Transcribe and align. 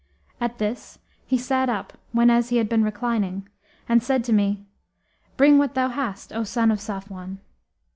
At 0.39 0.57
this, 0.57 0.97
he 1.27 1.37
sat 1.37 1.69
up 1.69 1.93
whenas 2.11 2.49
he 2.49 2.57
had 2.57 2.67
been 2.67 2.83
reclining 2.83 3.47
and 3.87 4.01
said 4.01 4.23
to 4.23 4.33
me, 4.33 4.65
'Bring 5.37 5.59
what 5.59 5.75
thou 5.75 5.89
hast, 5.89 6.33
O 6.33 6.43
son 6.43 6.71
of 6.71 6.79
Safwan!' 6.81 7.37